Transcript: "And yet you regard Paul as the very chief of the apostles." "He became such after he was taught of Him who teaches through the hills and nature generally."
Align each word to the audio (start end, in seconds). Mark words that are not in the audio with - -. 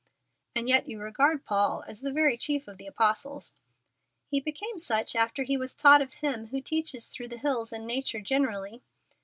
"And 0.55 0.67
yet 0.67 0.89
you 0.89 0.99
regard 0.99 1.45
Paul 1.45 1.83
as 1.87 2.01
the 2.01 2.11
very 2.11 2.35
chief 2.35 2.67
of 2.67 2.77
the 2.79 2.87
apostles." 2.87 3.53
"He 4.25 4.39
became 4.39 4.79
such 4.79 5.15
after 5.15 5.43
he 5.43 5.57
was 5.57 5.75
taught 5.75 6.01
of 6.01 6.13
Him 6.15 6.47
who 6.47 6.59
teaches 6.59 7.09
through 7.09 7.27
the 7.27 7.37
hills 7.37 7.71
and 7.71 7.85
nature 7.85 8.19
generally." 8.19 8.81